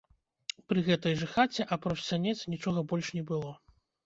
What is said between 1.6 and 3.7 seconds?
апроч сянец, нічога больш не было.